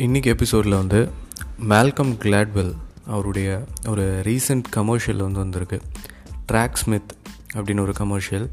இன்றைக்கி 0.00 0.28
எபிசோடில் 0.32 0.72
வந்து 0.72 0.98
மேல்கம் 1.68 2.12
கிளாட்வெல் 2.22 2.70
அவருடைய 3.06 3.48
ஒரு 3.88 4.04
ரீசெண்ட் 4.24 4.68
கமர்ஷியல் 4.70 5.20
வந்து 5.20 5.38
வந்திருக்கு. 5.38 5.78
ட்ராக் 6.52 6.78
ஸ்மித் 6.82 7.10
அப்படின்னு 7.54 7.80
ஒரு 7.80 7.92
கமர்ஷியல் 7.92 8.46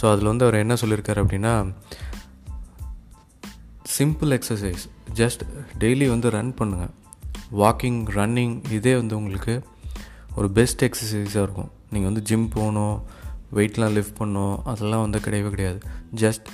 ஸோ 0.00 0.10
அதில் 0.12 0.30
வந்து 0.30 0.44
அவர் 0.44 0.58
என்ன 0.58 0.74
சொல்லியிருக்காரு 0.74 1.20
அப்படின்னா 1.24 1.52
சிம்பிள் 3.98 4.32
எக்ஸசைஸ் 4.36 4.86
ஜஸ்ட் 5.14 5.44
டெய்லி 5.78 6.08
வந்து 6.08 6.30
ரன் 6.30 6.54
பண்ணுங்கள் 6.60 6.94
வாக்கிங் 7.52 8.00
ரன்னிங் 8.16 8.56
இதே 8.72 8.96
வந்து 8.96 9.16
உங்களுக்கு 9.16 9.62
ஒரு 10.36 10.50
பெஸ்ட் 10.50 10.84
எக்ஸசைஸாக 10.84 11.46
இருக்கும். 11.46 11.70
நீங்கள் 11.90 12.10
வந்து 12.12 12.22
ஜிம் 12.22 12.48
போகணும் 12.48 12.96
வெயிட்லாம் 13.54 13.96
லிஃப்ட் 13.98 14.18
பண்ணணும் 14.22 14.56
அதெல்லாம் 14.64 15.00
வந்து 15.00 15.18
கிடையவே 15.18 15.48
கிடையாது. 15.48 15.80
ஜஸ்ட் 16.14 16.48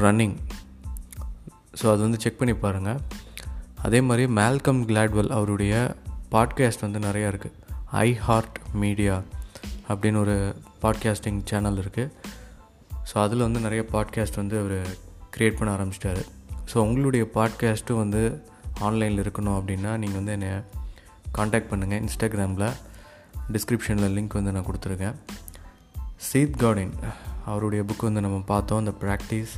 ரன்னிங் 0.00 0.36
ஸோ 1.82 1.86
அது 1.92 2.00
வந்து 2.08 2.20
செக் 2.20 2.38
பண்ணி 2.38 2.54
பாருங்கள் 2.54 3.00
அதே 3.82 4.00
மாதிரி 4.00 4.32
மேல்கம் 4.32 4.80
கிளாட்வெல் 4.88 5.28
அவருடைய 5.28 5.94
பாட்காஸ்ட் 6.30 6.80
வந்து 6.80 6.98
நிறையா 6.98 7.28
இருக்குது 7.30 7.52
ஐ 7.84 8.14
ஹார்ட் 8.14 8.58
மீடியா 8.72 9.22
அப்படின்னு 9.88 10.16
ஒரு 10.16 10.56
பாட்காஸ்டிங் 10.82 11.40
சேனல் 11.44 11.78
இருக்குது 11.78 12.12
ஸோ 13.08 13.18
அதில் 13.18 13.38
வந்து 13.38 13.60
நிறைய 13.60 13.84
பாட்காஸ்ட் 13.92 14.36
வந்து 14.36 14.58
அவர் 14.58 14.86
க்ரியேட் 15.36 15.56
பண்ண 15.56 15.74
ஆரம்பிச்சிட்டாரு. 15.74 16.22
ஸோ 16.72 16.78
உங்களுடைய 16.78 17.28
பாட்காஸ்ட்டும் 17.34 17.96
வந்து 17.96 18.42
ஆன்லைனில் 18.80 19.22
இருக்கணும் 19.22 19.58
அப்படின்னா 19.58 19.96
நீங்கள் 19.96 20.20
வந்து 20.20 20.32
என்னை 20.32 20.48
காண்டாக்ட் 21.32 21.72
பண்ணுங்கள் 21.72 22.02
இன்ஸ்டாகிராமில் 22.02 22.72
டிஸ்கிரிப்ஷனில் 23.52 24.14
லிங்க் 24.16 24.34
வந்து 24.34 24.52
நான் 24.52 24.64
கொடுத்துருக்கேன். 24.66 25.14
சீத் 26.32 26.58
கார்டின் 26.58 26.92
அவருடைய 27.46 27.84
புக் 27.84 28.02
வந்து 28.02 28.20
நம்ம 28.20 28.42
பார்த்தோம் 28.46 28.78
அந்த 28.78 28.92
ப்ராக்டிஸ் 29.00 29.54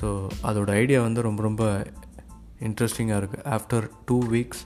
ஸோ 0.00 0.28
அதோடய 0.42 0.70
ஐடியா 0.70 1.02
வந்து 1.02 1.22
ரொம்ப 1.22 1.42
ரொம்ப 1.42 1.86
இன்ட்ரெஸ்டிங்காக 2.66 3.20
இருக்குது 3.20 3.44
ஆஃப்டர் 3.56 3.86
டூ 4.06 4.16
வீக்ஸ் 4.28 4.64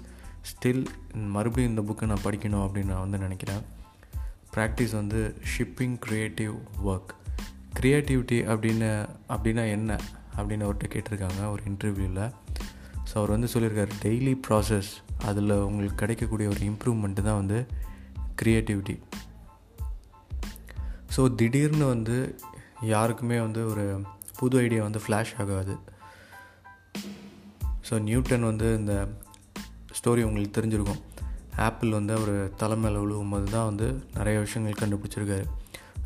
ஸ்டில் 0.51 0.85
மறுபடியும் 1.35 1.73
இந்த 1.73 1.83
புக்கை 1.89 2.07
நான் 2.07 2.25
படிக்கணும் 2.25 2.65
அப்படின்னு 2.67 2.93
நான் 2.93 3.05
வந்து 3.07 3.19
நினைக்கிறேன். 3.19 3.63
ப்ராக்டிஸ் 4.55 4.95
வந்து 5.01 5.21
ஷிப்பிங் 5.53 5.97
க்ரியேட்டிவ் 6.07 6.55
ஒர்க் 6.85 7.13
க்ரியேட்டிவிட்டி 7.81 8.39
அப்படின்னு 8.53 8.91
அப்படின்னா 9.29 9.65
என்ன? 9.71 10.01
அப்படின்னு 10.37 10.67
அவர்கிட்ட 10.67 10.89
கேட்டிருக்காங்க 10.95 11.51
ஒரு 11.51 11.63
இன்டர்வியூவில் 11.71 12.23
ஸோ 13.09 13.15
அவர் 13.15 13.31
வந்து 13.31 13.49
சொல்லியிருக்கார் 13.55 13.93
டெய்லி 14.03 14.35
ப்ராசஸ் 14.49 14.91
அதில் 15.25 15.55
உங்களுக்கு 15.69 15.97
கிடைக்கக்கூடிய 15.97 16.49
ஒரு 16.49 16.61
இம்ப்ரூவ்மெண்ட்டு 16.61 17.23
தான் 17.23 17.41
வந்து 17.41 17.59
க்ரியேட்டிவிட்டி 18.43 18.97
ஸோ 21.17 21.35
திடீர்னு 21.35 21.87
வந்து 21.87 22.37
யாருக்குமே 22.83 23.41
வந்து 23.41 23.69
ஒரு 23.69 23.85
புது 24.39 24.59
ஐடியா 24.59 24.83
வந்து 24.83 25.01
ஃப்ளாஷ் 25.07 25.35
ஆகாது. 25.39 25.75
ஸோ 27.93 28.03
நியூட்டன் 28.03 28.43
வந்து 28.43 28.77
இந்த 28.77 29.09
ஸ்டோரி 29.97 30.21
உங்களுக்கு 30.23 30.55
தெரிஞ்சிருக்கும். 30.59 31.01
ஆப்பிள் 31.57 31.91
வந்து 31.91 32.13
அவர் 32.13 32.55
தலைமையில் 32.55 33.01
விழுவும் 33.01 33.29
போது 33.29 33.51
தான் 33.51 33.65
வந்து 33.65 34.05
நிறைய 34.15 34.37
விஷயங்கள் 34.39 34.79
கண்டுபிடிச்சிருக்காரு. 34.83 35.47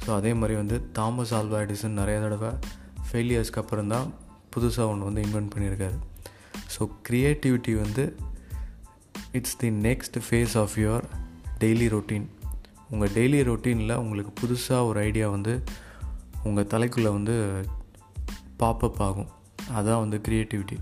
ஸோ 0.06 0.08
அதே 0.14 0.34
மாதிரி 0.34 0.54
வந்து 0.56 0.90
தாமஸ் 0.92 1.34
ஆல்வா 1.34 1.58
எடிசன் 1.66 1.98
நிறைய 2.00 2.20
தடவை 2.20 2.50
ஃபெயிலியர்ஸ்க்கு 3.06 3.60
அப்புறம் 3.62 3.88
தான் 3.88 4.14
புதுசாக 4.56 4.88
ஒன்று 4.88 5.04
வந்து 5.04 5.22
இன்வென்ட் 5.22 5.52
பண்ணியிருக்காரு. 5.54 5.98
ஸோ 6.74 6.90
க்ரியேட்டிவிட்டி 7.08 7.74
வந்து 7.82 8.16
it's 9.32 9.56
the 9.56 9.70
next 9.70 10.18
phase 10.30 10.58
of 10.58 10.76
your 10.76 11.06
daily 11.60 11.88
routine 11.88 12.26
உங்கள் 12.90 13.08
டெய்லி 13.08 13.42
ரொட்டீனில் 13.52 13.94
உங்களுக்கு 13.94 14.32
புதுசாக 14.42 14.86
ஒரு 14.86 15.00
ஐடியா 15.00 15.28
வந்து 15.28 15.62
உங்கள் 16.42 16.70
தலைக்குள்ளே 16.74 17.12
வந்து 17.18 17.64
பாப்பப் 18.58 19.02
ஆகும். 19.08 19.30
அதுதான் 19.70 19.98
வந்து 19.98 20.20
க்ரியேட்டிவிட்டி 20.28 20.78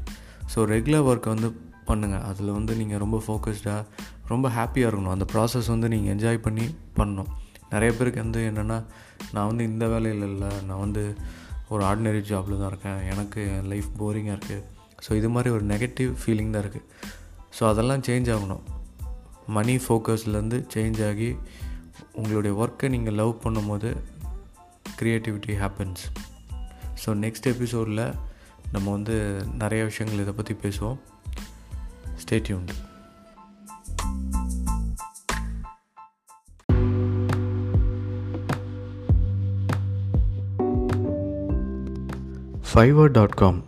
ஸோ 0.53 0.59
ரெகுலர் 0.73 1.07
ஒர்க்கை 1.11 1.31
வந்து 1.35 1.49
பண்ணுங்கள் 1.89 2.25
அதில் 2.31 2.57
வந்து 2.59 2.73
நீங்கள் 2.81 3.03
ரொம்ப 3.05 3.17
ஃபோக்கஸ்டாக 3.27 3.83
ரொம்ப 4.33 4.47
ஹாப்பியாக 4.49 4.91
இருக்கணும். 4.91 5.15
அந்த 5.17 5.27
ப்ராசஸ் 5.33 5.69
வந்து 5.75 5.89
நீங்கள் 5.95 6.13
என்ஜாய் 6.15 6.45
பண்ணி 6.47 6.67
பண்ணணும். 6.99 7.31
நிறைய 7.71 7.91
பேருக்கு 7.99 8.21
வந்து 8.23 8.41
என்னென்னா 8.51 8.79
நான் 9.33 9.49
வந்து 9.51 9.65
இந்த 9.65 9.85
வேலையில் 9.89 10.25
இல்லை. 10.29 10.51
நான் 10.69 10.83
வந்து 10.85 11.03
ஒரு 11.69 11.83
ஆர்டினரி 11.85 12.23
ஜாபில் 12.31 12.61
தான் 12.63 12.71
இருக்கேன். 12.73 13.01
எனக்கு 13.13 13.41
என் 13.57 13.69
லைஃப் 13.73 13.91
போரிங்காக 14.01 14.37
இருக்குது 14.37 14.63
ஸோ 15.05 15.13
இது 15.21 15.29
மாதிரி 15.29 15.51
ஒரு 15.55 15.65
நெகட்டிவ் 15.65 16.11
ஃபீலிங் 16.21 16.53
தான் 16.55 16.65
இருக்குது 16.67 16.87
ஸோ 17.57 17.63
அதெல்லாம் 17.73 18.05
சேஞ்ச் 18.09 18.29
ஆகணும். 18.35 18.65
மணி 19.57 19.77
ஃபோக்கஸ்லேருந்து 19.77 20.59
சேஞ்ச் 20.75 21.01
ஆகி 21.09 21.31
உங்களுடைய 22.13 22.53
ஒர்க்கை 22.63 22.89
நீங்கள் 22.89 23.19
லவ் 23.21 23.33
பண்ணும்போது 23.45 23.89
க்ரியேட்டிவிட்டி 24.99 25.55
ஹேப்பன்ஸ் 25.63 26.03
ஸோ 27.03 27.13
நெக்ஸ்ட் 27.25 27.47
எபிசோடில் 27.47 28.05
நம்ம 28.73 28.91
வந்து 28.91 29.45
நிறைய 29.59 29.85
விஷயங்கள் 29.85 30.23
இதை 30.23 30.35
பற்றி 30.37 30.55
பேசுவோம். 30.65 30.99
Stay tuned 32.23 32.73
Fiverr 42.73 43.11
dot 43.11 43.35
com 43.35 43.65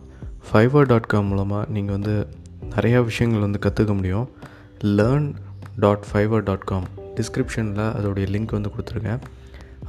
Fiverr 0.51 0.85
dot 0.85 1.05
com 1.05 1.25
மூலமாக 1.25 1.71
நீங்கள் 1.71 1.95
வந்து 1.95 2.27
நிறையா 2.75 3.03
விஷயங்கள் 3.03 3.39
வந்து 3.39 3.59
கற்றுக்க 3.65 3.95
முடியும். 3.95 4.29
Learn 4.83 5.35
dot 5.75 6.05
Fiverr 6.11 6.43
dot 6.43 6.63
com 6.63 6.87
டிஸ்கிரிப்ஷனில் 7.15 7.93
அதோடைய 7.99 8.25
லிங்க் 8.33 8.57
வந்து 8.57 8.71
கொடுத்துருக்கேன். 8.77 9.19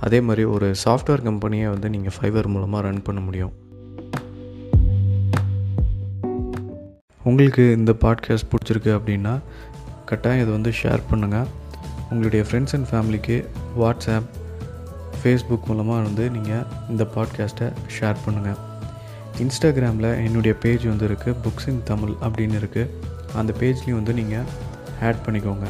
அதே 0.00 0.20
மாதிரி 0.20 0.44
ஒரு 0.44 0.74
சாஃப்ட்வேர் 0.84 1.22
கம்பெனியை 1.22 1.68
வந்து 1.68 1.90
நீங்கள் 1.90 2.12
ஃபைவர் 2.18 2.46
மூலமாக 2.46 2.88
ரன் 2.88 3.02
பண்ண 3.02 3.20
முடியும். 3.20 3.52
உங்களுக்கு 7.24 7.72
இந்த 7.72 7.92
பாட்காஸ்ட் 7.92 8.50
பிடிச்சிருக்கு 8.50 8.90
அப்படின்னா 8.98 9.38
கட்டாயம் 10.04 10.42
இதை 10.42 10.52
வந்து 10.52 10.70
ஷேர் 10.70 11.02
பண்ணுங்கள் 11.10 11.48
உங்களுடைய 12.10 12.44
ஃப்ரெண்ட்ஸ் 12.44 12.74
அண்ட் 12.74 12.88
ஃபேமிலிக்கு 12.90 13.36
வாட்ஸ்அப் 13.78 14.28
ஃபேஸ்புக் 15.22 15.66
மூலமாக 15.66 16.02
வந்து 16.02 16.30
நீங்கள் 16.30 16.64
இந்த 16.88 17.06
பாட்காஸ்ட்டை 17.14 17.72
ஷேர் 17.98 18.22
பண்ணுங்கள் 18.26 18.58
இன்ஸ்டாகிராமில் 19.38 20.24
என்னுடைய 20.26 20.56
பேஜ் 20.62 20.86
வந்து 20.86 21.08
இருக்குது 21.08 21.34
புக்ஸ் 21.44 21.68
இன் 21.68 21.82
தமிழ் 21.84 22.14
அப்படின்னு 22.20 22.56
இருக்குது 22.60 22.90
அந்த 23.34 23.54
பேஜ்லேயும் 23.60 23.98
வந்து 24.00 24.12
நீங்கள் 24.12 24.46
ஆட் 25.00 25.22
பண்ணிக்கோங்க. 25.26 25.66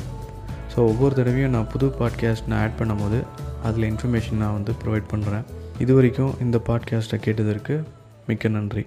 ஸோ 0.75 0.77
ஒவ்வொரு 0.77 1.15
தடவையும் 1.15 1.51
நான் 1.51 1.69
புது 1.69 1.87
பாட்காஸ்ட் 2.01 2.47
நான் 2.47 2.61
ஆட் 2.61 2.79
பண்ணும்போது 2.81 3.25
அதில் 3.63 3.93
இன்ஃபர்மேஷன் 3.93 4.41
நான் 4.45 4.53
வந்து 4.53 4.73
ப்ரொவைட் 4.85 5.11
பண்ணுறேன் 5.13 5.45
இது 5.79 5.95
வரைக்கும் 5.95 6.35
இந்த 6.41 6.61
பாட்காஸ்ட்டை 6.67 7.19
கேட்டதற்கு 7.19 7.85
மிக்க 8.27 8.49
நன்றி. 8.49 8.87